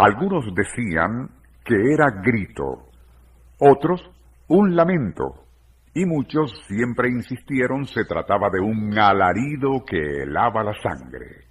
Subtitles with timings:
[0.00, 1.28] Algunos decían
[1.64, 2.88] que era grito,
[3.58, 4.00] otros
[4.48, 5.44] un lamento,
[5.92, 11.44] y muchos siempre insistieron se trataba de un alarido que helaba la sangre.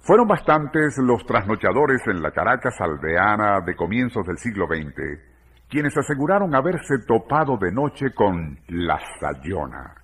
[0.00, 5.20] Fueron bastantes los trasnochadores en la Caracas aldeana de comienzos del siglo XX,
[5.68, 9.94] quienes aseguraron haberse topado de noche con la Sayona.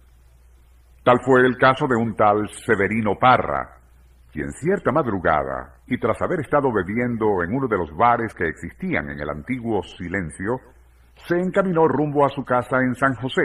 [1.03, 3.75] Tal fue el caso de un tal Severino Parra,
[4.37, 9.09] quien cierta madrugada, y tras haber estado bebiendo en uno de los bares que existían
[9.09, 10.60] en el antiguo Silencio,
[11.27, 13.45] se encaminó rumbo a su casa en San José.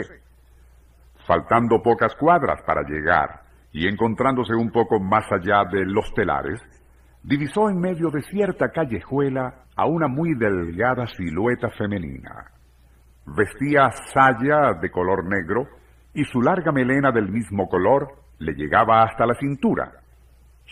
[1.26, 3.40] Faltando pocas cuadras para llegar
[3.72, 6.60] y encontrándose un poco más allá de los telares,
[7.22, 12.50] divisó en medio de cierta callejuela a una muy delgada silueta femenina.
[13.24, 15.68] Vestía saya de color negro
[16.12, 18.08] y su larga melena del mismo color
[18.40, 20.01] le llegaba hasta la cintura.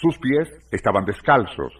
[0.01, 1.75] Sus pies estaban descalzos,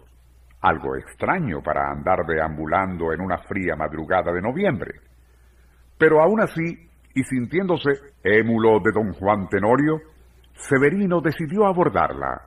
[0.61, 4.91] algo extraño para andar deambulando en una fría madrugada de noviembre.
[5.97, 7.89] Pero aún así, y sintiéndose
[8.23, 10.01] émulo de don Juan Tenorio,
[10.53, 12.41] Severino decidió abordarla.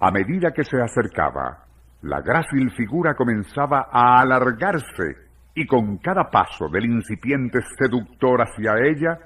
[0.00, 1.64] A medida que se acercaba,
[2.02, 5.16] la grácil figura comenzaba a alargarse
[5.54, 9.18] y con cada paso del incipiente seductor hacia ella,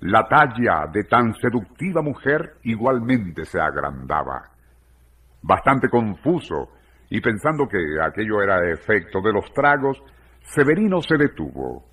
[0.00, 4.51] la talla de tan seductiva mujer igualmente se agrandaba.
[5.42, 6.70] Bastante confuso
[7.10, 10.02] y pensando que aquello era efecto de los tragos,
[10.40, 11.84] Severino se detuvo.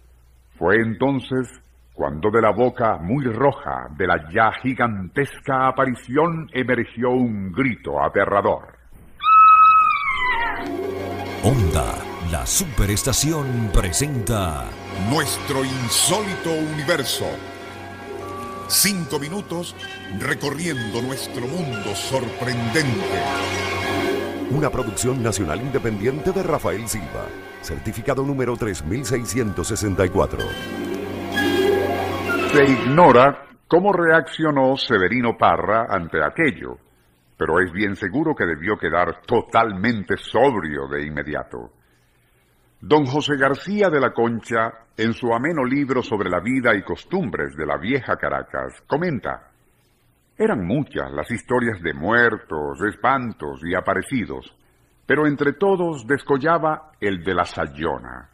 [0.58, 1.48] Fue entonces
[1.94, 8.80] cuando de la boca muy roja de la ya gigantesca aparición emergió un grito aterrador.
[11.44, 11.96] Onda,
[12.32, 14.66] la superestación presenta
[15.10, 17.26] Nuestro insólito universo.
[18.70, 19.76] Cinco minutos
[20.20, 23.20] recorriendo nuestro mundo sorprendente.
[24.52, 27.26] Una producción nacional independiente de Rafael Silva,
[27.62, 30.40] certificado número 3664.
[32.54, 36.78] Se ignora cómo reaccionó Severino Parra ante aquello,
[37.38, 41.72] pero es bien seguro que debió quedar totalmente sobrio de inmediato.
[42.82, 47.54] Don José García de la Concha, en su ameno libro sobre la vida y costumbres
[47.58, 49.52] de la vieja Caracas, comenta,
[50.38, 54.56] eran muchas las historias de muertos, espantos y aparecidos,
[55.06, 58.30] pero entre todos descollaba el de la Sayona,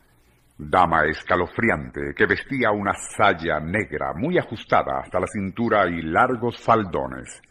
[0.56, 7.42] dama escalofriante que vestía una saya negra muy ajustada hasta la cintura y largos faldones.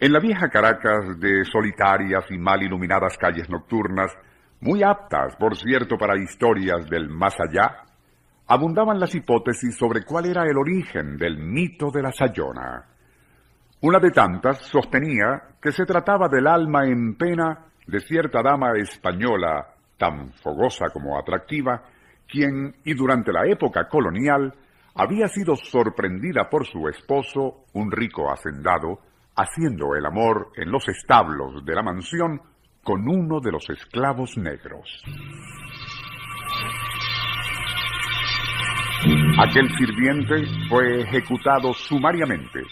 [0.00, 4.12] En la vieja Caracas de solitarias y mal iluminadas calles nocturnas,
[4.60, 7.84] muy aptas, por cierto, para historias del más allá,
[8.46, 12.84] abundaban las hipótesis sobre cuál era el origen del mito de la Sayona.
[13.80, 19.74] Una de tantas sostenía que se trataba del alma en pena de cierta dama española
[19.96, 21.82] tan fogosa como atractiva,
[22.26, 24.54] quien, y durante la época colonial,
[24.94, 28.98] había sido sorprendida por su esposo, un rico hacendado,
[29.36, 32.40] haciendo el amor en los establos de la mansión
[32.88, 35.04] con uno de los esclavos negros.
[39.38, 42.62] Aquel sirviente fue ejecutado sumariamente,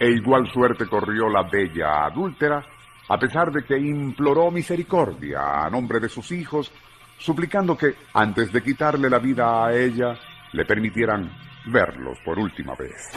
[0.00, 2.66] e igual suerte corrió la bella adúltera
[3.08, 6.72] a pesar de que imploró misericordia a nombre de sus hijos,
[7.18, 10.18] suplicando que, antes de quitarle la vida a ella,
[10.52, 11.30] le permitieran
[11.66, 13.12] verlos por última vez.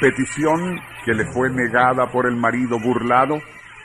[0.00, 3.40] Petición que le fue negada por el marido burlado,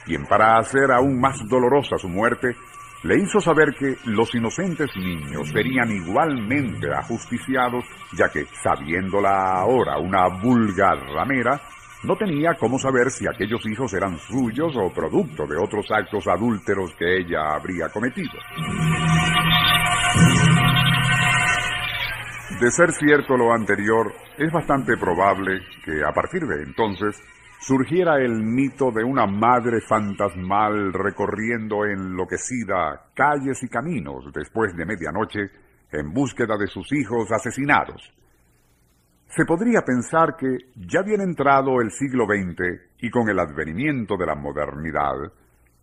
[0.06, 2.56] quien para hacer aún más dolorosa su muerte,
[3.03, 7.86] le hizo saber que los inocentes niños serían igualmente ajusticiados,
[8.18, 11.62] ya que, sabiéndola ahora una vulgar ramera,
[12.03, 16.94] no tenía cómo saber si aquellos hijos eran suyos o producto de otros actos adúlteros
[16.96, 18.34] que ella habría cometido.
[22.59, 27.18] De ser cierto lo anterior, es bastante probable que a partir de entonces
[27.62, 35.39] surgiera el mito de una madre fantasmal recorriendo enloquecida calles y caminos después de medianoche
[35.89, 38.12] en búsqueda de sus hijos asesinados.
[39.30, 44.25] Se podría pensar que ya bien entrado el siglo XX y con el advenimiento de
[44.25, 45.31] la modernidad,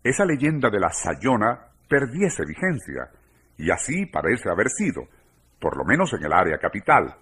[0.03, 1.59] esa leyenda de la Sayona
[1.89, 3.09] perdiese vigencia,
[3.57, 5.07] y así parece haber sido,
[5.59, 7.15] por lo menos en el área capital,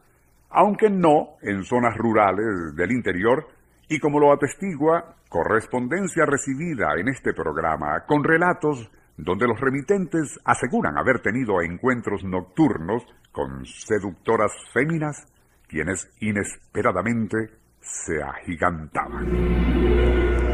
[0.49, 3.47] aunque no en zonas rurales del interior,
[3.87, 10.97] y como lo atestigua correspondencia recibida en este programa con relatos donde los remitentes aseguran
[10.97, 15.27] haber tenido encuentros nocturnos con seductoras féminas
[15.67, 17.49] quienes inesperadamente
[17.81, 19.25] se agigantaban.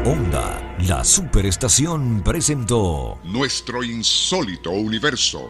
[0.04, 5.48] Onda, la superestación presentó Nuestro insólito universo.